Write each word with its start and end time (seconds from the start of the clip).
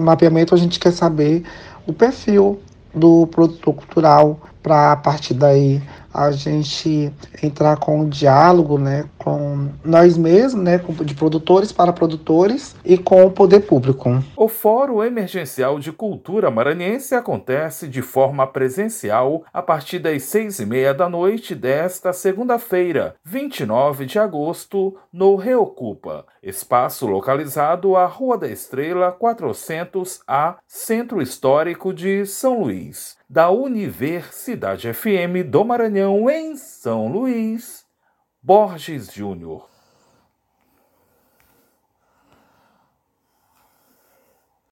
mapeamento, 0.00 0.52
a 0.52 0.58
gente 0.58 0.80
quer 0.80 0.92
saber 0.92 1.44
o 1.86 1.92
perfil 1.92 2.60
do 2.96 3.26
produtor 3.28 3.74
cultural, 3.74 4.40
para 4.62 4.92
a 4.92 4.96
partir 4.96 5.34
daí 5.34 5.80
a 6.16 6.30
gente 6.30 7.12
entrar 7.42 7.76
com 7.76 8.00
um 8.00 8.08
diálogo, 8.08 8.78
né, 8.78 9.04
com 9.18 9.68
nós 9.84 10.16
mesmos, 10.16 10.62
né, 10.62 10.80
de 11.04 11.14
produtores 11.14 11.72
para 11.72 11.92
produtores 11.92 12.74
e 12.82 12.96
com 12.96 13.26
o 13.26 13.30
poder 13.30 13.60
público. 13.60 14.24
O 14.34 14.48
Fórum 14.48 15.02
Emergencial 15.02 15.78
de 15.78 15.92
Cultura 15.92 16.50
Maranhense 16.50 17.14
acontece 17.14 17.86
de 17.86 18.00
forma 18.00 18.46
presencial 18.46 19.44
a 19.52 19.60
partir 19.60 19.98
das 19.98 20.22
seis 20.22 20.58
e 20.58 20.64
meia 20.64 20.94
da 20.94 21.08
noite 21.08 21.54
desta 21.54 22.12
segunda-feira, 22.14 23.14
29 23.22 24.06
de 24.06 24.18
agosto, 24.18 24.96
no 25.12 25.36
Reocupa, 25.36 26.24
espaço 26.42 27.06
localizado 27.06 27.94
à 27.94 28.06
Rua 28.06 28.38
da 28.38 28.48
Estrela 28.48 29.12
400A, 29.12 30.56
Centro 30.66 31.20
Histórico 31.20 31.92
de 31.92 32.24
São 32.24 32.62
Luís 32.62 33.16
da 33.28 33.50
Universidade 33.50 34.92
FM 34.92 35.44
do 35.50 35.64
Maranhão, 35.64 36.30
em 36.30 36.56
São 36.56 37.08
Luís, 37.08 37.84
Borges 38.40 39.12
Júnior. 39.12 39.75